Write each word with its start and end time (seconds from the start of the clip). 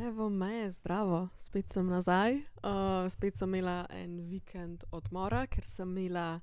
Evo 0.00 0.28
me, 0.28 0.70
zdravo, 0.70 1.28
spet 1.36 1.72
sem 1.72 1.86
nazaj. 1.86 2.34
Uh, 2.34 3.10
spet 3.10 3.36
sem 3.36 3.54
imela 3.54 3.86
en 3.90 4.14
vikend 4.24 4.86
odmora, 4.90 5.42
ker 5.46 5.66
sem 5.68 5.90
imela 5.90 6.40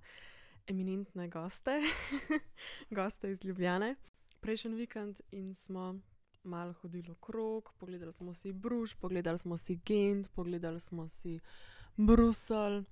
eminentne 0.69 1.25
goste, 1.33 1.79
goste 2.97 3.31
iz 3.31 3.41
Ljubljane. 3.43 3.95
Prejšnji 4.39 4.75
vikend 4.77 5.21
in 5.31 5.53
smo 5.53 5.95
malo 6.43 6.73
hodili 6.81 7.11
okrog, 7.11 7.73
pogledali 7.79 8.13
smo 8.13 8.33
si 8.33 8.53
Bruž, 8.53 8.93
pogledali 9.01 9.37
smo 9.37 9.57
si 9.57 9.79
Gent, 9.85 10.29
pogledali 10.35 10.79
smo 10.79 11.07
si 11.07 11.39
Bruselj. 11.97 12.83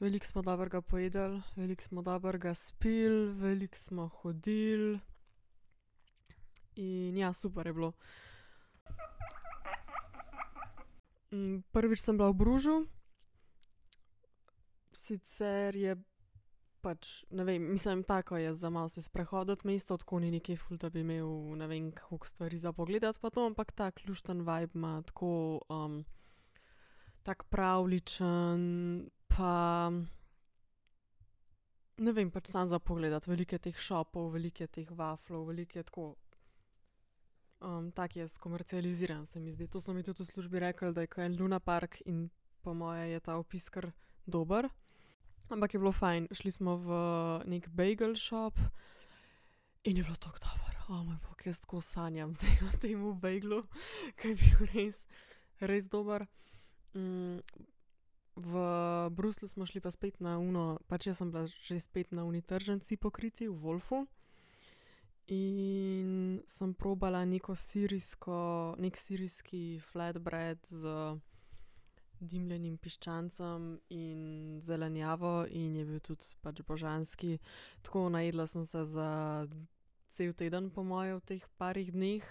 Veliko 0.00 0.26
smo 0.26 0.42
dobrega 0.42 0.80
pojedli, 0.80 1.42
veliko 1.56 1.82
smo 1.82 2.02
dobrega 2.02 2.54
spili, 2.54 3.32
veliko 3.32 3.76
smo 3.76 4.08
hodili. 4.08 5.00
In 6.76 7.16
ja, 7.16 7.32
super 7.32 7.66
je 7.66 7.72
bilo. 7.72 7.92
Prvič 11.72 12.00
sem 12.00 12.16
bila 12.16 12.30
v 12.32 12.38
Bružu, 12.40 12.76
sicer 14.92 15.76
je 15.76 15.96
pač, 16.80 17.24
ne 17.30 17.44
vem, 17.44 17.62
mislim, 17.72 18.02
tako 18.06 18.36
je 18.36 18.54
za 18.54 18.70
malo 18.70 18.88
se 18.88 19.02
sprehoditi 19.02 19.66
mesto, 19.66 19.96
tako 19.96 20.20
ni 20.22 20.30
nekaj 20.30 20.56
ful, 20.56 20.78
da 20.78 20.90
bi 20.90 21.00
imel 21.00 21.56
ne 21.58 21.66
vem 21.66 21.90
koliko 21.92 22.26
stvari 22.26 22.58
za 22.58 22.72
pogledati 22.72 23.18
pa 23.20 23.30
to, 23.30 23.46
ampak 23.46 23.72
tak 23.72 24.00
lušten 24.08 24.40
vibe 24.46 24.78
ima, 24.78 25.02
tako 25.02 25.60
tako 27.22 27.44
pravljičen 27.50 28.62
pa 29.28 29.90
ne 31.98 32.12
vem, 32.12 32.30
pač 32.30 32.46
samo 32.46 32.66
za 32.66 32.78
pogledati, 32.78 33.30
veliko 33.30 33.54
je 33.54 33.58
teh 33.68 33.78
shopov, 33.78 34.30
veliko 34.32 34.62
je 34.62 34.72
teh 34.80 34.90
waflov, 34.90 35.48
veliko 35.50 35.78
je 35.78 35.82
tako 35.82 36.14
tako 37.94 38.18
je 38.18 38.28
skomercializiran, 38.28 39.26
se 39.26 39.40
mi 39.40 39.52
zdi, 39.52 39.66
to 39.66 39.80
so 39.80 39.92
mi 39.92 40.02
tudi 40.02 40.22
v 40.22 40.26
službi 40.26 40.58
rekli, 40.58 40.92
da 40.92 41.00
je 41.00 41.06
ke 41.06 41.22
en 41.22 41.36
lunapark, 41.40 42.02
in 42.06 42.28
po 42.62 42.74
moje 42.74 43.10
je 43.10 43.20
ta 43.20 43.36
opis 43.36 43.68
kar 43.68 43.90
dober. 44.26 44.68
Ampak 45.48 45.74
je 45.74 45.80
bilo 45.80 45.92
fajn, 45.92 46.28
šli 46.32 46.50
smo 46.50 46.76
v 46.76 46.90
neki 47.48 47.70
bagel 47.72 48.14
shop 48.14 48.58
in 49.84 49.96
je 49.96 50.02
bilo 50.02 50.16
tako 50.16 50.38
dobro, 50.44 51.04
moj 51.04 51.16
bog, 51.28 51.46
jaz 51.46 51.60
tako 51.60 51.80
sanjam 51.80 52.34
zdaj 52.36 52.58
o 52.68 52.76
tem 52.80 53.20
baglu, 53.20 53.62
ke 54.16 54.28
je 54.28 54.36
bil 54.36 54.66
res, 54.74 55.06
res 55.60 55.88
dober. 55.88 56.26
v 58.38 58.52
Bruslju 59.10 59.48
smo 59.48 59.66
šli 59.66 59.80
pa 59.80 59.90
spet 59.90 60.20
na 60.20 60.38
ono, 60.38 60.78
pač 60.86 61.06
jaz 61.06 61.18
sem 61.18 61.30
bila 61.30 61.46
že 61.46 61.80
spet 61.80 62.12
na 62.12 62.24
oni 62.24 62.42
tržnici 62.42 62.96
pokriti 62.96 63.48
v 63.48 63.56
Wolfu. 63.56 64.06
In 65.28 66.42
sem 66.46 66.74
probala 66.74 67.24
neko 67.24 67.54
sirijsko, 67.54 68.74
neki 68.78 68.98
sirijski 68.98 69.80
flatbread 69.92 70.58
z 70.64 70.88
dimljenim 72.20 72.78
piščancem 72.78 73.66
in 73.94 74.60
zelenjavo 74.60 75.46
in 75.50 75.76
je 75.76 75.84
bil 75.84 76.00
tudi 76.00 76.32
pač 76.40 76.62
božanski. 76.66 77.38
Tako, 77.82 78.08
najedla 78.08 78.46
sem 78.46 78.66
se 78.66 78.84
za 78.84 79.10
cel 80.10 80.32
teden 80.32 80.70
po 80.70 80.82
moje 80.82 81.18
v 81.18 81.20
teh 81.20 81.44
parih 81.58 81.92
dneh. 81.92 82.24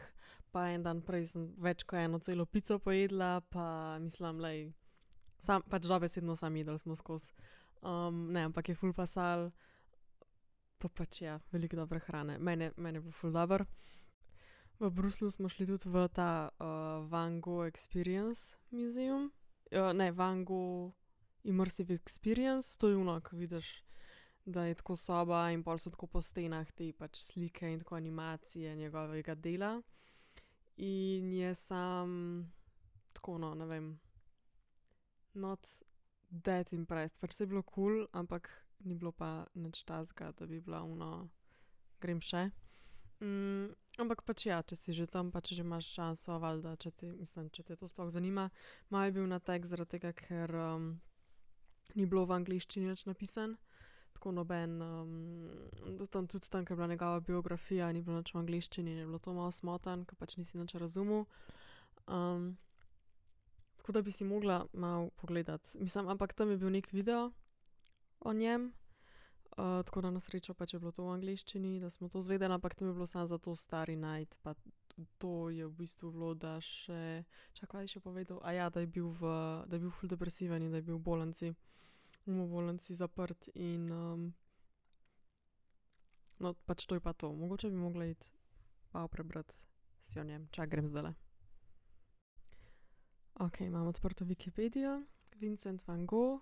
Pa 0.51 0.69
en 0.73 0.83
dan 0.83 1.03
prej 1.05 1.27
sem 1.33 1.47
več 1.61 1.83
kot 1.85 1.99
eno 2.01 2.19
celo 2.23 2.45
pico 2.45 2.79
pojedla 2.79 3.41
pa 3.51 3.97
mislim, 4.01 4.41
glej, 4.41 4.71
samo 5.37 5.63
pač 5.69 5.85
dobesedno 5.85 6.35
samo 6.35 6.57
jedli 6.57 6.79
smo 6.79 6.95
skozi. 6.95 7.33
ne, 8.33 8.41
ampak 8.49 8.69
je 8.69 8.75
ful 8.75 8.93
pasalo. 8.93 9.51
Pa 10.77 10.89
pač 10.89 11.21
ja, 11.21 11.39
veliko 11.51 11.75
dobre 11.75 11.99
hrane, 11.99 12.37
meni 12.39 12.69
je 12.69 13.01
bilo 13.01 13.11
ful 13.11 13.31
dobro. 13.31 13.65
V 14.79 14.91
Bruslju 14.93 15.31
smo 15.31 15.49
šli 15.49 15.65
tudi 15.65 15.89
v 15.89 16.07
ta 16.13 16.49
Van 17.09 17.41
Gogh 17.41 17.65
Experience 17.65 18.57
museum, 18.69 19.31
ne 19.71 20.11
Van 20.11 20.45
Gogh 20.45 20.93
Immersive 21.43 21.97
Experience, 21.97 22.77
to 22.77 22.89
je 22.89 22.97
ono, 22.97 23.21
ke 23.21 23.35
vidiš, 23.35 23.83
da 24.45 24.65
je 24.65 24.75
tako 24.75 24.95
soba 24.95 25.49
in 25.51 25.63
pol 25.63 25.77
so 25.77 25.89
tako 25.89 26.07
po 26.07 26.21
stenah 26.21 26.69
te 26.71 26.91
pač 26.93 27.17
slike 27.23 27.71
in 27.71 27.79
tako 27.79 27.95
animacije 27.95 28.75
njegovega 28.75 29.35
dela. 29.35 29.81
In 30.77 31.33
je 31.33 31.55
samo 31.55 32.45
tako, 33.13 33.37
no, 33.37 33.55
ne 33.55 33.65
vem, 33.65 33.99
not 35.33 35.67
that 36.43 36.73
impressed, 36.73 37.17
pač 37.19 37.33
saj 37.33 37.43
je 37.45 37.47
bilo 37.47 37.63
kul, 37.63 38.05
ampak 38.13 38.66
ni 38.79 38.95
bilo 38.95 39.11
pa 39.11 39.47
nič 39.53 39.83
takega, 39.83 40.31
da 40.31 40.45
bi 40.45 40.61
bila 40.61 40.81
ono, 40.83 41.29
grem 42.01 42.21
še. 42.21 42.49
ampak 43.97 44.21
pač 44.21 44.45
ja, 44.45 44.61
če 44.61 44.75
si 44.77 44.93
že 44.93 45.07
tam 45.09 45.31
pa 45.33 45.41
če 45.41 45.57
že 45.57 45.63
imaš 45.65 45.89
šanso, 45.89 46.37
valjda, 46.37 46.75
če 46.77 46.91
te, 46.91 47.07
mislim, 47.17 47.49
če 47.49 47.63
te 47.63 47.75
to 47.75 47.87
sploh 47.89 48.09
zanima. 48.13 48.49
Malo 48.89 49.09
je 49.09 49.15
bil 49.15 49.25
nateg 49.25 49.65
zaradi 49.65 49.97
tega, 49.97 50.13
ker 50.13 50.53
ni 51.95 52.05
bilo 52.05 52.27
v 52.29 52.37
angleščini 52.37 52.91
nič 52.91 53.07
napisano. 53.09 53.57
Tako 54.17 54.31
noben 54.33 54.79
tam 56.09 56.25
tudi 56.25 56.49
tam, 56.49 56.65
ke 56.65 56.73
je 56.73 56.77
bila 56.77 56.87
njegova 56.89 57.19
biografija, 57.21 57.91
ni 57.93 58.01
bilo 58.01 58.21
nič 58.21 58.33
v 58.33 58.41
angleščini 58.41 58.93
in 58.93 59.01
je 59.01 59.09
bilo 59.09 59.19
to 59.21 59.33
malo 59.33 59.53
zmotano, 59.53 60.05
ke 60.05 60.17
pač 60.17 60.37
nisi 60.37 60.57
nič 60.57 60.77
razumel. 60.77 61.25
tako 63.77 63.91
da 63.93 64.01
bi 64.01 64.11
si 64.11 64.25
mogla 64.25 64.65
malo 64.73 65.09
pogledati, 65.09 65.77
mislim, 65.79 66.07
ampak 66.07 66.33
tam 66.33 66.51
je 66.51 66.57
bil 66.57 66.69
neki 66.69 66.89
video 66.91 67.31
o 68.19 68.33
njem. 68.33 68.73
tako 69.57 70.01
da 70.01 70.11
na 70.11 70.19
srečo 70.19 70.53
pač 70.53 70.73
je 70.73 70.79
bilo 70.79 70.91
to 70.91 71.03
v 71.03 71.13
angleščini, 71.17 71.79
da 71.79 71.89
smo 71.89 72.09
to 72.09 72.19
izvedeli, 72.19 72.53
ampak 72.53 72.75
tam 72.75 72.87
je 72.87 72.93
bilo 72.93 73.05
samo 73.05 73.27
za 73.27 73.37
to 73.37 73.55
stvari 73.55 73.95
najti 73.95 74.37
pa 74.43 74.53
to 75.17 75.49
je 75.49 75.65
v 75.67 75.71
bistvu 75.71 76.11
bilo, 76.11 76.33
da 76.33 76.57
še, 76.61 77.23
čakaj, 77.53 77.69
kaj 77.69 77.83
je 77.83 77.87
še 77.87 77.99
povedal, 78.01 78.41
da 78.41 78.79
je 78.81 78.87
bil 78.87 79.13
v, 79.13 79.21
da 79.69 79.77
je 79.77 79.81
bil 79.81 79.91
ful 79.93 80.09
depresiven 80.09 80.63
in 80.63 80.71
da 80.71 80.77
je 80.81 80.87
bil 80.89 80.97
v 80.97 81.05
bolnici. 81.05 81.53
V 82.25 82.47
bolnici 82.49 82.95
zaprt 82.95 83.49
in 83.55 83.87
no, 86.39 86.53
pač 86.65 86.85
to 86.85 86.97
je 86.97 87.01
pa 87.01 87.13
to, 87.13 87.31
mogoče 87.33 87.69
bi 87.69 87.77
mogla 87.77 88.05
iti 88.05 88.27
malo 88.93 89.07
prebrati 89.07 89.53
si 90.01 90.19
o 90.19 90.23
njem, 90.23 90.47
čakaj, 90.51 90.69
grem 90.69 90.87
zdajle. 90.87 91.13
Okej, 93.39 93.67
imam 93.67 93.87
odprto 93.87 94.25
Wikipedijo, 94.25 95.03
Vincent 95.35 95.87
van 95.87 96.05
Gogh, 96.05 96.41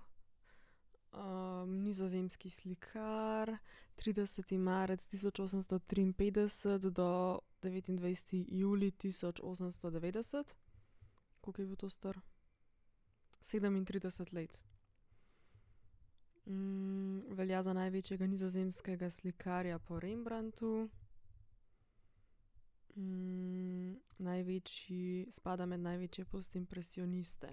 nizozemski 1.67 2.49
slikar, 2.49 3.57
trideseti 3.95 4.57
marec 4.57 5.05
tisoč 5.05 5.39
osemsto 5.39 5.79
triinpetdeset 5.79 6.81
do 6.81 7.39
devetindvajseti 7.61 8.45
julij 8.49 8.91
tisoč 8.91 9.39
osemsto 9.43 9.89
devetdeset. 9.89 10.55
Koliko 11.41 11.61
je 11.61 11.67
bil 11.67 11.75
to 11.75 11.89
star? 11.89 12.19
Sedemintrideset 13.41 14.33
let. 14.33 14.63
velja 17.29 17.63
za 17.63 17.73
največjega 17.73 18.27
nizozemskega 18.27 19.09
slikarja 19.09 19.79
po 19.79 19.99
Rembrandtu. 19.99 20.89
največji, 24.17 25.27
spada 25.31 25.65
med 25.65 25.79
največje 25.79 26.25
postimpresioniste. 26.25 27.49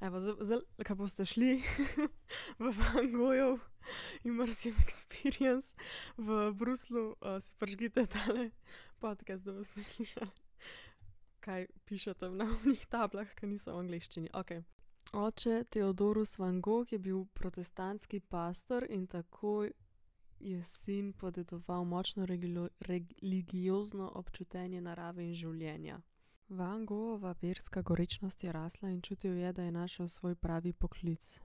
Evo, 0.00 0.20
zdaj, 0.20 0.60
ke 0.84 0.94
boste 0.96 1.24
šli 1.28 1.60
v 2.62 2.70
Van 2.72 3.12
Goghtov 3.12 3.58
Immersive 4.24 4.80
Experience 4.86 5.76
v 6.16 6.52
Bruslju, 6.56 7.16
si 7.40 7.52
prižgite 7.58 8.06
tale 8.06 8.50
podcast, 8.98 9.44
da 9.44 9.52
boste 9.52 9.84
slišali, 9.84 10.30
kaj 11.40 11.66
piše 11.84 12.14
tam 12.14 12.40
na 12.40 12.48
onih 12.48 12.86
tablah, 12.86 13.28
ke 13.36 13.46
niso 13.46 13.76
v 13.76 13.84
angleščini, 13.84 14.32
okej. 14.32 14.64
Oče, 15.12 15.64
Theodorus 15.68 16.38
van 16.38 16.60
Gogh, 16.64 16.92
je 16.92 16.98
bil 16.98 17.26
protestantski 17.36 18.20
pastor 18.20 18.86
in 18.88 19.06
tako 19.06 19.68
je 20.40 20.62
sin 20.62 21.12
podedoval 21.12 21.84
močno 21.84 22.24
religiozno 22.80 24.12
občutenje 24.14 24.80
narave 24.80 25.28
in 25.28 25.34
življenja. 25.34 26.00
Van 26.50 26.86
Goghova 26.86 27.34
verska 27.42 27.82
gorečnost 27.82 28.44
je 28.44 28.52
rasla 28.52 28.88
in 28.90 29.02
čutil 29.02 29.36
je, 29.38 29.52
da 29.52 29.62
je 29.62 29.72
našel 29.72 30.08
svoj 30.08 30.34
pravi 30.34 30.72
poklic. 30.72 31.40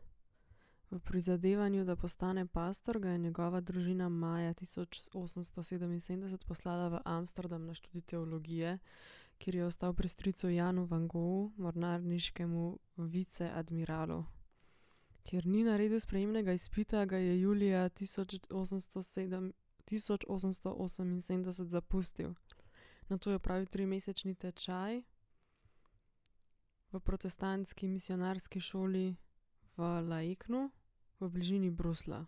V 0.92 1.00
prizadevanju, 1.00 1.86
da 1.86 1.96
postane 1.96 2.48
pastor, 2.48 3.00
ga 3.00 3.10
je 3.10 3.18
njegova 3.18 3.62
družina 3.62 4.10
maja 4.10 4.54
tisoč 4.54 5.10
osemsto 5.13 5.63
sedeminsedemdeset 5.63 6.46
poslala 6.46 6.88
v 6.88 7.02
Amsterdam 7.06 7.66
na 7.66 7.74
študij 7.74 8.02
teologije, 8.02 8.80
kjer 9.38 9.56
je 9.56 9.66
ostal 9.66 9.94
pri 9.94 10.07
stricu 10.07 10.50
Janu 10.50 10.86
van 10.86 11.08
Goggu, 11.08 11.51
mornarniškemu 11.58 12.80
viceadmiralu. 12.98 14.24
Ker 15.24 15.46
ni 15.46 15.63
naredil 15.63 16.00
sprejemnega 16.00 16.54
izpita, 16.54 17.06
ga 17.06 17.18
je 17.18 17.42
julija 17.42 17.90
tisoč 17.90 18.36
osemsto 18.50 19.04
sedem, 19.04 19.54
zapustil. 23.06 23.13
Nato 23.13 23.30
je 23.30 23.36
opravil 23.36 23.66
trimesečni 23.66 24.36
tečaj 24.36 25.04
v 26.92 27.00
protestantski 27.00 27.88
misijonarski 27.88 28.60
šoli 28.60 29.16
v 29.78 30.02
Laeknu 30.02 30.72
v 31.19 31.30
bližini 31.30 31.72
Bruslja. 31.72 32.25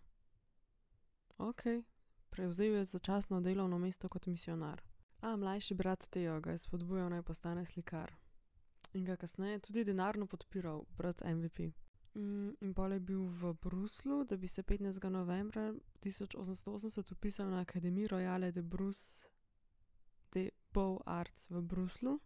Okej, 1.37 1.83
prevzel 2.29 2.75
je 2.75 2.85
začasno 2.85 3.41
delovno 3.41 3.77
mesto 3.77 4.09
kot 4.09 4.25
misijonar. 4.25 4.81
mlajši 5.21 5.73
brat 5.73 6.07
Theo 6.09 6.41
ga 6.41 6.51
je 6.51 6.57
spodbujal, 6.57 7.09
naj 7.09 7.21
postane 7.21 7.65
slikar. 7.65 8.15
in 8.93 9.05
ga 9.05 9.15
kasneje 9.15 9.59
tudi 9.59 9.83
denarno 9.83 10.25
podpiral, 10.25 10.85
brat 10.97 11.21
MVP. 11.21 11.73
Mm, 12.15 12.51
in 12.61 12.73
pol 12.73 12.91
je 12.93 12.99
bil 12.99 13.27
v 13.27 13.53
Bruslu, 13.53 14.23
da 14.23 14.37
bi 14.37 14.47
se 14.47 14.63
15. 14.63 15.09
novembra 15.09 15.73
1880 16.01 17.11
upisal 17.11 17.49
na 17.49 17.59
Akademijo 17.59 18.07
Royale 18.07 18.51
de 18.51 18.61
Bruce 18.61 19.27
de 20.31 20.49
Beaux 20.73 21.01
Arts 21.05 21.49
v 21.49 21.61
Bruslu. 21.61 22.19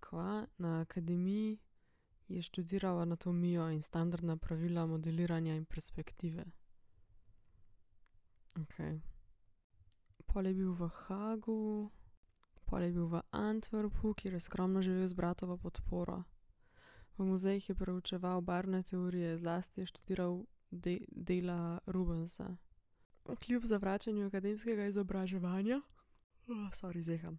Kva, 0.00 0.46
na 0.58 0.80
akademiji 0.80 1.58
je 2.28 2.42
študiral 2.42 3.00
anatomijo 3.00 3.70
in 3.70 3.82
standardna 3.82 4.36
pravila 4.36 4.86
modeliranja 4.86 5.54
in 5.54 5.64
perspektive. 5.64 6.44
Okej. 8.62 9.00
Pol 10.26 10.46
je 10.46 10.54
bil 10.54 10.72
v 10.72 10.88
Haagu, 10.88 11.90
pol 12.64 12.82
je 12.82 12.92
bil 12.92 13.06
v 13.06 13.20
Antwerpu, 13.30 14.14
kjer 14.14 14.34
je 14.34 14.40
skromno 14.40 14.82
živel 14.82 15.08
z 15.08 15.14
bratovo 15.14 15.56
podporo. 15.56 16.24
V 17.18 17.24
muzejih 17.24 17.68
je 17.68 17.74
preučeval 17.74 18.40
barvne 18.40 18.82
teorije, 18.82 19.36
zlasti 19.38 19.80
je 19.80 19.86
študiral 19.86 20.44
dela 21.10 21.80
Rubensa. 21.86 22.56
Kljub 23.40 23.64
zavračanju 23.64 24.26
akademskega 24.26 24.86
izobraževanja, 24.86 25.80
sori, 26.72 27.02
zeham, 27.02 27.38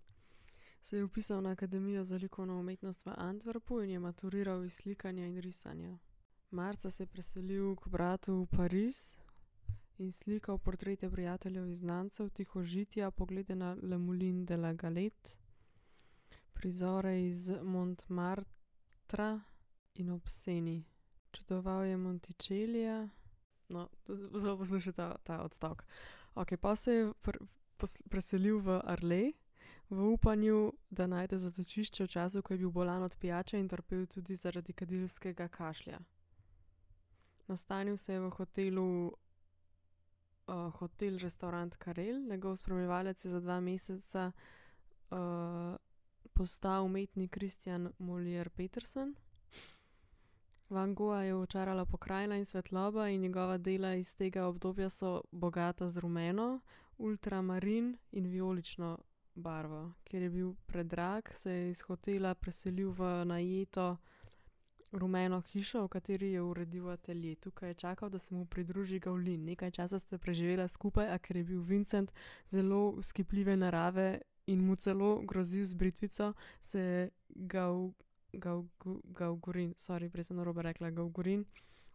se 0.82 0.98
je 0.98 1.06
vpisal 1.06 1.42
na 1.42 1.50
Akademijo 1.50 2.04
za 2.04 2.16
likovno 2.16 2.60
umetnost 2.60 3.06
v 3.06 3.10
Antwerpu 3.18 3.84
in 3.84 3.90
je 3.90 4.00
maturiral 4.00 4.64
iz 4.64 4.74
slikanja 4.74 5.26
in 5.26 5.42
risanja. 5.42 5.98
Marca 6.52 6.92
se 6.92 7.04
je 7.04 7.08
preselil 7.08 7.76
k 7.76 7.88
bratu 7.88 8.34
v 8.42 8.58
Pariz 8.58 9.16
in 9.98 10.12
slikal 10.12 10.58
portrete 10.58 11.10
prijateljev 11.10 11.66
in 11.66 11.76
znancev, 11.76 12.30
tihožitja, 12.30 13.12
poglede 13.12 13.56
na 13.56 13.78
Le 13.82 13.98
Moulin 13.98 14.46
de 14.46 14.58
la 14.58 14.74
Galette, 14.74 15.38
prizore 16.54 17.28
iz 17.28 17.50
Montmartra 17.64 19.42
in 19.94 20.10
ob 20.10 20.28
Seni. 20.28 20.86
Čudoval 21.32 21.84
je 21.84 21.98
Monticelija, 21.98 23.10
no, 23.70 23.90
zdaj 24.34 24.58
poslušaj 24.58 24.94
ta, 24.94 25.16
ta 25.24 25.42
odstavek. 25.42 25.84
Okej, 26.36 26.58
pol 26.58 26.76
se 26.76 26.94
je 26.94 27.14
preselil 28.10 28.60
v 28.60 28.82
Arles 28.84 29.34
v 29.90 30.04
upanju, 30.14 30.74
da 30.90 31.08
najde 31.08 31.38
zatočišče 31.40 32.04
v 32.04 32.08
času, 32.08 32.42
ko 32.42 32.54
je 32.54 32.58
bil 32.58 32.72
bolan 32.72 33.04
od 33.04 33.16
pijače 33.16 33.60
in 33.60 33.68
trpel 33.68 34.06
tudi 34.06 34.36
zaradi 34.36 34.74
kadilskega 34.74 35.48
kašlja. 35.48 36.00
Nastanil 37.48 37.98
se 37.98 38.14
je 38.14 38.20
v 38.20 38.30
hotelu, 38.30 39.14
hotel 40.48 41.18
restavrant 41.18 41.76
Karel, 41.76 42.20
njegov 42.28 42.58
spremljevalec 42.58 43.26
je 43.26 43.32
za 43.32 43.40
dva 43.40 43.60
meseca, 43.60 44.32
postal 46.34 46.86
umetnik 46.86 47.32
Christian 47.32 47.94
Molier 48.00 48.50
Peterson. 48.50 49.16
Van 50.70 50.96
Gogha 50.96 51.22
je 51.22 51.36
očarala 51.36 51.86
pokrajina 51.86 52.38
in 52.38 52.46
svetloba 52.46 53.10
in 53.10 53.22
njegova 53.22 53.58
dela 53.58 53.96
iz 53.96 54.16
tega 54.16 54.46
obdobja 54.46 54.90
so 54.90 55.22
bogata 55.32 55.90
z 55.90 56.00
rumeno, 56.00 56.60
ultramarin 56.98 57.98
in 58.12 58.26
vijolično 58.26 58.98
barvo. 59.36 59.94
Ker 60.04 60.22
je 60.22 60.30
bil 60.30 60.54
predrag, 60.66 61.30
se 61.32 61.52
je 61.52 61.70
iz 61.70 61.82
hotela 61.82 62.36
preselil 62.36 62.92
v 62.92 63.26
najeto 63.26 63.98
rumeno 64.92 65.42
hišo, 65.42 65.84
v 65.84 65.88
kateri 65.88 66.32
je 66.32 66.42
uredil 66.42 66.90
atelje. 66.90 67.36
Tukaj 67.36 67.70
je 67.70 67.74
čakal, 67.74 68.10
da 68.10 68.20
se 68.20 68.36
mu 68.36 68.46
pridruži 68.46 69.00
Gauguin. 69.00 69.46
Nekaj 69.46 69.72
časa 69.72 70.00
sta 70.00 70.18
preživela 70.18 70.68
skupaj, 70.68 71.08
a 71.08 71.18
ker 71.18 71.38
je 71.38 71.44
bil 71.44 71.62
Vincent 71.62 72.12
zelo 72.50 72.92
vzkipljive 73.00 73.58
narave 73.58 74.22
in 74.48 74.66
mu 74.66 74.76
celo 74.76 75.22
grozil 75.22 75.66
z 75.66 75.74
britvico, 75.74 76.34
se 76.62 76.80
je 76.80 77.10
Gauguin, 78.38 79.74
sori, 79.78 80.10
prej 80.10 80.30
sem 80.30 80.38
narobe 80.38 80.62
rekla, 80.62 80.92
Gauguin, 80.92 81.46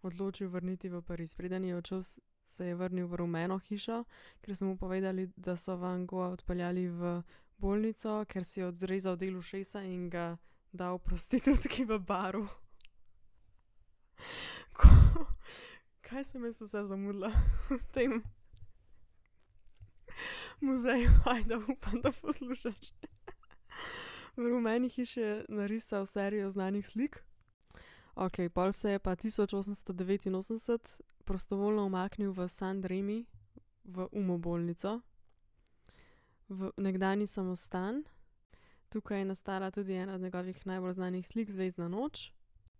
odločil 0.02 0.48
vrniti 0.48 0.88
v 0.90 1.02
Pariz. 1.02 1.36
Preden 1.38 1.64
je 1.64 1.76
odšel, 1.76 2.02
se 2.48 2.66
je 2.66 2.74
vrnil 2.74 3.06
v 3.06 3.16
rumeno 3.16 3.58
hišo, 3.58 4.04
ker 4.42 4.56
so 4.56 4.66
mu 4.66 4.76
povedali, 4.76 5.30
da 5.36 5.56
so 5.56 5.76
Van 5.76 6.06
Gogha 6.06 6.32
odpeljali 6.34 6.88
v 6.88 7.22
bolnico, 7.56 8.24
ker 8.28 8.44
si 8.44 8.60
je 8.60 8.66
odrezal 8.66 9.16
del 9.16 9.36
ušesa 9.38 9.82
in 9.86 10.10
ga 10.10 10.36
dal 10.72 10.98
prostitutki 10.98 11.84
v 11.84 11.98
baru. 11.98 12.48
Kaj 16.06 16.24
sem 16.24 16.44
jaz 16.44 16.60
vse 16.60 16.84
zamudila 16.84 17.30
v 17.70 17.78
tem 17.94 18.22
muzeju? 20.60 21.10
Ajde, 21.32 21.56
upam, 21.56 22.00
da 22.02 22.12
poslušaš. 22.12 22.92
V 24.36 24.48
rumeni 24.48 24.88
hiši 24.88 25.20
je 25.20 25.44
narisal 25.48 26.06
serijo 26.06 26.50
znanih 26.50 26.86
slik. 26.88 27.22
Okej, 28.14 28.48
pol 28.48 28.72
se 28.72 28.90
je 28.90 28.98
pa 28.98 29.16
tisoč 29.16 29.52
osemsto 29.52 29.92
devetinosemdeset 29.92 31.00
prostovoljno 31.24 31.86
umaknil 31.86 32.32
v 32.32 32.48
Saint 32.48 32.84
Remy 32.84 33.24
v 33.84 34.08
umobolnico, 34.12 35.00
v 36.48 36.70
nekdanji 36.76 37.26
samostan. 37.26 38.04
Tukaj 38.88 39.18
je 39.18 39.24
nastala 39.24 39.70
tudi 39.70 39.94
ena 39.94 40.14
od 40.14 40.20
njegovih 40.20 40.66
najbolj 40.66 40.92
znanih 40.92 41.26
slik, 41.26 41.50
Zvezdna 41.50 41.88
noč. 41.88 42.32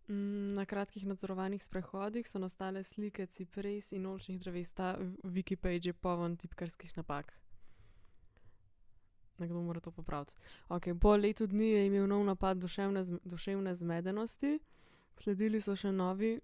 na 0.09 0.67
kratkih 0.67 1.07
nadzorovanih 1.07 1.63
sprehodih 1.63 2.29
so 2.29 2.39
nastale 2.39 2.83
slike 2.83 3.27
cipres 3.27 3.93
in 3.93 4.07
oljčnih 4.07 4.41
dreves. 4.41 4.73
Ta 4.73 4.99
Wikipage 5.25 5.87
je 5.87 5.93
poln 5.93 6.37
tipkarskih 6.37 6.97
napak. 6.97 7.42
Nekdo 9.39 9.63
mora 9.63 9.81
to 9.81 9.91
popraviti. 9.91 10.35
Okej, 10.69 10.95
po 10.95 11.17
letu 11.17 11.47
dni 11.47 11.69
je 11.69 11.87
imel 11.87 12.07
nov 12.07 12.25
napad 12.25 12.57
duševne 12.57 13.03
duševne 13.25 13.75
zmedenosti, 13.75 14.59
sledili 15.17 15.61
so 15.61 15.77
še 15.77 15.93
novi, 15.93 16.41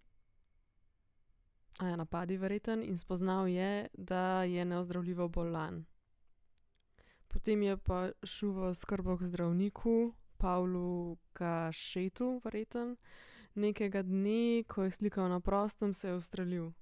napadi 1.81 2.37
verjetno, 2.37 2.83
in 2.83 2.99
spoznal 2.99 3.49
je, 3.49 3.89
da 3.93 4.43
je 4.43 4.65
neozdravljivo 4.65 5.29
bolan. 5.29 5.85
Potem 7.29 7.63
je 7.63 7.77
pa 7.77 8.11
šel 8.25 8.51
v 8.51 8.71
oskrbo 8.73 9.17
k 9.17 9.23
zdravniku, 9.23 10.15
Pavlu 10.39 11.17
Kašetu 11.33 12.41
verjetno. 12.45 12.97
Nekega 13.55 14.03
dne, 14.03 14.65
ko 14.65 14.83
je 14.83 14.91
slikal 14.91 15.29
na 15.29 15.41
prostem, 15.41 15.95
se 15.95 16.09
je 16.09 16.15
ustrelil. 16.15 16.73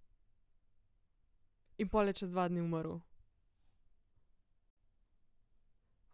In 1.79 1.89
pol 1.89 2.07
je 2.07 2.13
čez 2.13 2.31
dva 2.31 2.49
dni 2.49 2.61
umrl. 2.61 3.01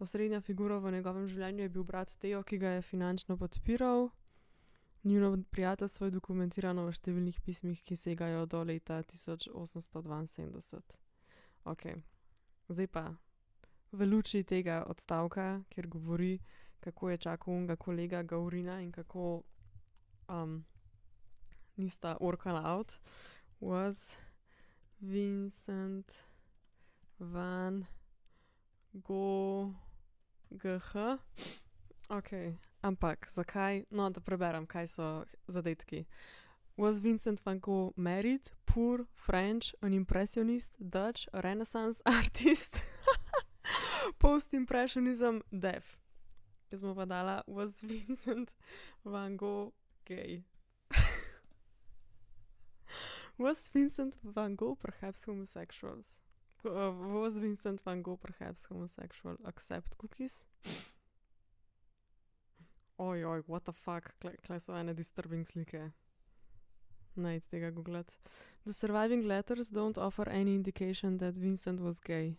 Osrednja 0.02 0.40
figura 0.40 0.80
v 0.82 0.90
njegovem 0.90 1.28
življenju 1.30 1.62
je 1.62 1.70
bil 1.70 1.84
brat 1.86 2.10
Teo, 2.18 2.40
ki 2.42 2.56
ga 2.58 2.70
je 2.74 2.82
finančno 2.82 3.36
podpiral. 3.38 4.08
Njuno 5.06 5.36
prijateljstvo 5.50 6.08
je 6.08 6.14
dokumentirano 6.16 6.88
v 6.88 6.94
številnih 6.96 7.38
pismih, 7.46 7.82
ki 7.86 7.94
segajo 7.94 8.40
do 8.50 8.64
leta 8.66 8.96
tisoč 9.06 9.46
osemsto 9.54 10.02
dvainsedemdeset. 10.02 10.96
Okej, 11.70 12.00
zdaj 12.66 12.88
pa 12.90 13.04
v 13.94 14.08
luči 14.10 14.42
tega 14.42 14.80
odstavka, 14.90 15.62
kjer 15.70 15.86
govori, 15.86 16.32
kako 16.82 17.10
je 17.14 17.22
čakal 17.22 17.54
onega 17.54 17.78
kolega 17.78 18.24
Gaurina 18.26 18.80
in 18.82 18.90
kako, 18.90 19.44
nista 21.78 22.16
workala 22.18 22.64
out, 22.74 22.98
was 23.60 24.18
Vincent 24.98 26.24
van 27.18 27.84
Gogh. 28.92 29.91
Okej, 32.08 32.58
ampak 32.82 33.28
zakaj, 33.30 33.84
no, 33.90 34.10
da 34.10 34.20
preberem, 34.20 34.66
kaj 34.66 34.86
so 34.86 35.24
zadetki. 35.48 36.04
Was 36.76 37.00
Vincent 37.00 37.40
van 37.44 37.60
Gogh 37.60 37.92
married, 37.96 38.50
poor, 38.64 39.06
French, 39.14 39.74
an 39.82 39.92
impressionist, 39.92 40.76
Dutch, 40.78 41.28
renaissance 41.32 42.02
artist, 42.18 42.82
postimpressionism, 44.18 45.40
deaf. 45.50 45.96
Jaz 46.72 46.82
bom 46.82 46.96
pa 46.96 47.04
dala 47.04 47.42
was 47.46 47.82
Vincent 47.82 48.54
van 49.04 49.36
Gogh 49.36 49.72
gay? 50.04 50.44
Was 53.38 53.68
Vincent 53.72 54.18
van 54.22 54.56
Gogh 54.56 54.78
perhaps 54.78 55.24
homosexual? 56.64 57.22
was 57.22 57.38
Vincent 57.38 57.82
van 57.82 58.02
Gogh 58.02 58.18
perhaps 58.18 58.66
homosexual? 58.66 59.36
Accept 59.44 59.96
cookies? 59.98 60.44
Oi 63.00 63.24
oi, 63.24 63.40
what 63.46 63.64
the 63.64 63.72
fuck, 63.72 64.14
so 64.58 64.76
ene 64.76 64.94
disturbing 64.94 65.44
slike. 65.44 65.92
Iti 67.16 67.40
tega 67.50 67.70
guglat. 67.72 68.16
The 68.64 68.72
surviving 68.72 69.26
letters 69.26 69.68
don't 69.68 69.98
offer 69.98 70.28
any 70.28 70.54
indication 70.54 71.18
that 71.18 71.34
Vincent 71.34 71.80
was 71.80 72.00
gay. 72.00 72.36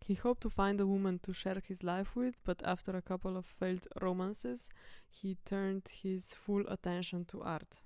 He 0.00 0.14
hoped 0.14 0.42
to 0.42 0.50
find 0.50 0.80
a 0.80 0.86
woman 0.86 1.18
to 1.20 1.32
share 1.32 1.60
his 1.66 1.82
life 1.82 2.14
with, 2.14 2.36
but 2.44 2.62
after 2.64 2.96
a 2.96 3.02
couple 3.02 3.36
of 3.36 3.46
failed 3.46 3.88
romances, 4.00 4.68
he 5.08 5.36
turned 5.44 5.88
his 6.02 6.34
full 6.34 6.64
attention 6.68 7.24
to 7.26 7.42
art. 7.42 7.80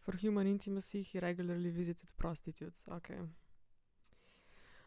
For 0.00 0.16
human 0.16 0.46
intimacy 0.46 1.02
he 1.02 1.18
regularly 1.18 1.70
visited 1.70 2.10
prostitutes, 2.16 2.84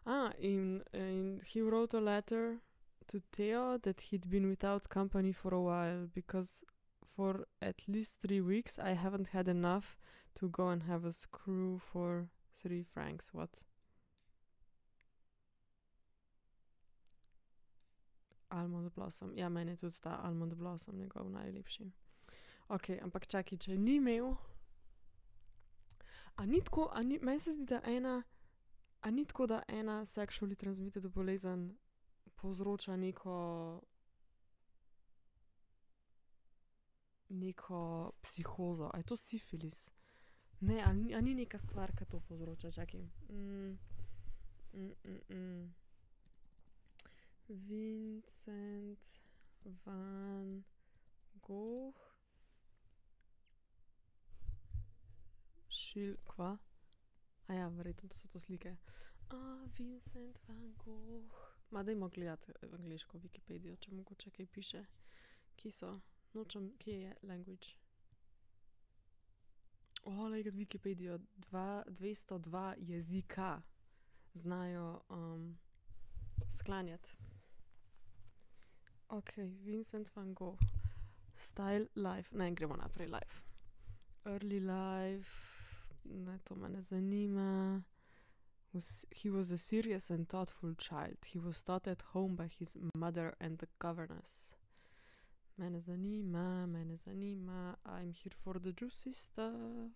okej. 0.05 0.39
in, 0.39 0.83
in 0.93 1.41
he 1.45 1.61
wrote 1.61 1.97
a 1.97 1.99
letter 1.99 2.59
to 3.07 3.19
Theo 3.31 3.77
that 3.77 4.01
he'd 4.01 4.29
been 4.29 4.49
without 4.49 4.89
company 4.89 5.33
for 5.33 5.53
a 5.53 5.61
while 5.61 6.07
because 6.13 6.63
for 7.15 7.47
at 7.61 7.87
least 7.87 8.19
three 8.21 8.41
weeks 8.41 8.79
I 8.79 8.93
haven't 8.93 9.29
had 9.29 9.47
enough 9.47 9.97
to 10.35 10.49
go 10.49 10.69
and 10.69 10.83
have 10.83 11.05
a 11.05 11.11
screw 11.11 11.79
for 11.79 12.29
three 12.61 12.83
francs. 12.83 13.33
What? 13.33 13.65
Almond 18.51 18.93
Blossom. 18.95 19.37
Ja, 19.37 19.49
meni 19.49 19.71
je 19.71 19.77
tudi 19.77 20.01
ta 20.01 20.19
Almond 20.23 20.55
Blossom 20.55 20.97
njegov 20.97 21.29
najlepši. 21.29 21.91
Ok, 22.67 22.89
ampak 23.01 23.27
čakaj, 23.27 23.57
če 23.57 23.77
ni 23.77 23.95
imel. 23.95 24.35
A 26.35 26.45
ni 26.45 26.61
tako, 26.61 26.89
a 26.93 27.03
ni, 27.03 27.19
meni 27.21 27.39
se 27.39 27.51
zdi, 27.51 27.65
da 27.65 27.81
ena, 27.85 28.23
a 29.01 29.11
ni 29.11 29.25
tako, 29.25 29.47
da 29.47 29.61
ena 29.67 30.05
sexually 30.05 30.55
transmitted 30.55 31.07
bolezen 31.07 31.77
povzroča 32.35 32.95
neko. 32.95 33.81
Neko 37.29 38.11
psihozo, 38.21 38.89
a 38.93 38.97
je 38.97 39.03
to 39.03 39.17
sifilis? 39.17 39.91
Ne, 40.59 40.83
a 40.83 40.93
ni, 40.93 41.15
a 41.15 41.21
ni 41.21 41.35
neka 41.35 41.57
stvar, 41.57 41.91
ki 41.95 42.05
to 42.05 42.19
povzroča, 42.19 42.71
čakaj. 42.71 43.01
Mm, 43.29 43.77
mm, 44.73 44.91
mm, 45.03 45.19
mm. 45.29 45.73
Vincent 47.47 49.05
van 49.85 50.63
Gogh. 51.41 52.01
Šil, 55.69 56.17
kva? 56.25 56.57
A 57.49 57.53
ja, 57.53 57.67
verjetno 57.67 58.09
so 58.13 58.27
to 58.27 58.39
slike. 58.39 58.75
A, 59.29 59.67
Vincent 59.77 60.41
van 60.47 60.73
Gogh. 60.77 61.33
Ma 61.71 61.83
dajmo 61.83 62.09
gledati 62.09 62.51
angleško 62.71 63.17
Wikipedijo, 63.17 63.75
če 63.75 63.91
mogoče 63.91 64.29
kaj 64.29 64.45
piše. 64.45 64.83
Kje 65.57 65.71
so? 65.71 65.89
Nočem, 66.33 66.69
kje 66.77 66.99
je 67.01 67.15
language? 67.23 67.73
O, 70.03 70.13
glej 70.27 70.43
ga 70.43 70.53
Wikipedijo, 70.53 71.17
dva, 71.35 71.83
dvesto 71.87 72.37
dva 72.37 72.75
jezika 72.77 73.61
znajo 74.33 75.01
sklanjati. 76.49 77.17
Okej, 79.09 79.49
Vincent 79.65 80.15
van 80.15 80.33
Gogh. 80.33 80.61
Style 81.35 81.87
life, 81.95 82.37
ne, 82.37 82.51
gremo 82.51 82.75
naprej, 82.75 83.07
life. 83.07 83.41
Early 84.25 84.59
life, 84.59 85.58
ne, 86.09 86.39
to 86.45 86.55
me 86.55 86.69
ne 86.69 86.81
zanima. 86.81 87.83
he 89.11 89.29
was 89.29 89.51
a 89.51 89.57
serious 89.57 90.09
and 90.09 90.27
thoughtful 90.27 90.73
child. 90.75 91.17
He 91.25 91.39
was 91.39 91.63
taught 91.63 91.87
at 91.87 92.01
home 92.13 92.35
by 92.35 92.47
his 92.47 92.77
mother 92.95 93.35
and 93.39 93.57
the 93.57 93.67
governess. 93.79 94.55
Me 95.57 95.69
ne 95.69 95.79
zanima, 95.79 96.67
me 96.67 96.83
ne 96.85 96.95
zanima, 96.95 97.75
I 97.85 98.01
am 98.01 98.13
here 98.13 98.35
for 98.43 98.59
the 98.59 98.71
juicy 98.71 99.13
stuff. 99.13 99.91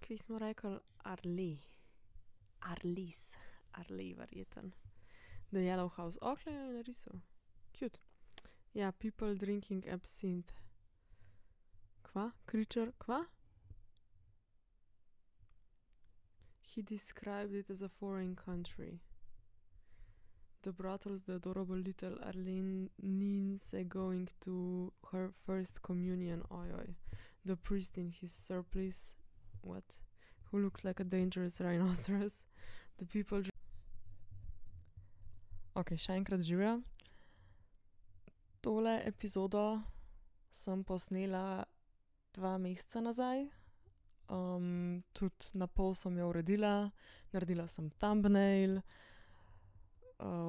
Kje 0.00 0.18
smo 0.18 0.38
rekli? 0.38 0.78
Arli. 1.04 1.58
Arlis, 2.60 3.36
Arli 3.72 4.14
verjetno. 4.14 4.70
The 5.52 5.60
yellow 5.60 5.88
house, 5.88 6.18
glej, 6.20 6.54
je 6.54 6.72
narisal. 6.72 7.20
Cute. 7.72 7.98
Ja, 8.74 8.92
people 8.92 9.34
drinking 9.34 9.88
absinthe. 9.88 10.54
Kva? 12.16 12.32
Creature, 12.46 12.92
kva? 12.98 13.26
He 16.62 16.80
described 16.80 17.54
it 17.54 17.68
as 17.68 17.82
a 17.82 17.90
foreign 17.90 18.34
country. 18.34 19.00
The 20.62 20.72
brothels, 20.72 21.24
the 21.24 21.34
adorable 21.34 21.76
little 21.76 22.16
Arlene 22.24 22.88
Ninse 23.02 23.84
going 23.86 24.28
to 24.40 24.94
her 25.12 25.30
first 25.44 25.82
communion, 25.82 26.42
oj, 26.50 26.72
oj. 26.80 26.94
The 27.44 27.56
priest 27.56 27.98
in 27.98 28.08
his 28.08 28.32
surplice, 28.32 29.14
what? 29.60 29.84
Who 30.50 30.60
looks 30.60 30.86
like 30.86 31.00
a 31.00 31.04
dangerous 31.04 31.60
rhinoceros. 31.60 32.40
The 32.96 33.04
people. 33.04 33.42
Ok, 35.76 35.98
še 36.00 36.16
enkrat 36.16 36.40
živjo. 36.40 36.78
Tole 38.64 39.02
epizodo 39.04 39.82
sem 40.50 40.82
posnela 40.82 41.66
dva 42.36 42.58
meseca 42.58 43.00
nazaj. 43.00 43.48
tudi 45.12 45.46
napol 45.54 45.94
sem 45.94 46.18
jo 46.18 46.28
uredila, 46.28 46.90
naredila 47.32 47.66
sem 47.66 47.90
thumbnail, 47.90 48.82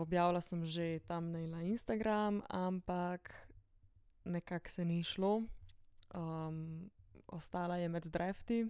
objavila 0.01 0.41
sem 0.41 0.65
že 0.65 0.99
thumbnail 1.07 1.49
na 1.49 1.61
Instagram, 1.61 2.41
ampak 2.49 3.29
nekako 4.25 4.69
se 4.69 4.85
ni 4.85 4.99
izšlo. 4.99 5.43
ostala 7.27 7.77
je 7.77 7.89
med 7.89 8.05
drafti, 8.05 8.65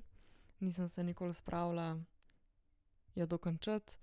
nisem 0.59 0.89
se 0.89 1.03
nikoli 1.03 1.33
spravila 1.33 1.97
jo 3.15 3.25
dokončati. 3.25 3.97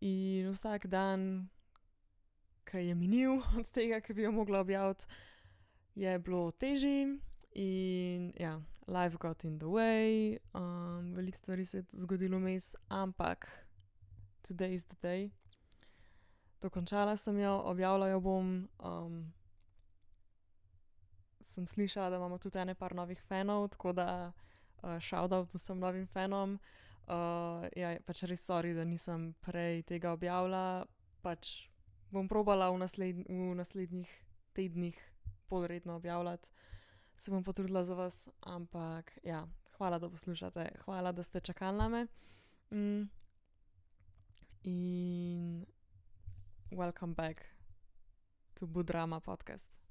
In 0.00 0.50
vsak 0.50 0.86
dan, 0.86 1.48
ke 2.64 2.86
je 2.86 2.94
minil 2.94 3.38
od 3.58 3.70
tega, 3.70 4.00
ke 4.00 4.14
bi 4.14 4.22
jo 4.22 4.32
mogla 4.32 4.60
objaviti, 4.60 5.06
je 5.94 6.18
bilo 6.18 6.50
težje 6.50 7.18
in 7.54 8.32
ja, 8.38 8.60
life 8.86 9.16
got 9.20 9.44
in 9.44 9.58
the 9.58 9.66
way, 9.66 10.38
veliko 11.14 11.36
stvari 11.36 11.64
se 11.64 11.78
je 11.78 11.84
zgodilo 11.90 12.38
vmes, 12.38 12.74
ampak 12.88 13.48
today 14.42 14.74
is 14.74 14.84
the 14.84 14.96
day. 15.02 15.30
Dokončala 16.60 17.16
sem 17.16 17.38
jo, 17.38 17.62
objavila 17.64 18.08
jo 18.08 18.20
bom, 18.20 18.68
sem 21.40 21.66
slišala, 21.66 22.10
da 22.10 22.16
imamo 22.16 22.38
tudi 22.38 22.58
ene 22.58 22.74
par 22.74 22.94
novih 22.94 23.22
fanov, 23.28 23.68
tako 23.68 23.92
da 23.92 24.32
shoutout 25.00 25.54
vsem 25.54 25.78
novim 25.78 26.06
fanom. 26.06 26.58
ja, 27.76 27.96
pač 28.06 28.22
res 28.30 28.46
sori, 28.46 28.74
da 28.74 28.84
nisem 28.84 29.32
prej 29.42 29.82
tega 29.82 30.12
objavila, 30.12 30.86
pač 31.22 31.68
bom 32.10 32.28
probala 32.28 32.70
v 32.70 32.78
v 33.28 33.54
naslednjih 33.58 34.10
tednih 34.54 34.98
bolj 35.50 35.66
redno 35.66 35.96
objavljati. 35.96 36.48
Se 37.16 37.30
bom 37.30 37.44
potrudila 37.44 37.84
za 37.84 37.94
vas, 37.94 38.28
ampak 38.40 39.18
ja, 39.22 39.46
hvala, 39.76 39.98
da 39.98 40.10
poslušate, 40.10 40.72
hvala, 40.84 41.12
da 41.12 41.22
ste 41.22 41.40
čakali 41.40 41.78
name. 41.78 42.06
in 44.64 45.66
welcome 46.70 47.14
back 47.14 47.44
to 48.54 48.66
Budrama 48.66 49.20
podcast. 49.20 49.81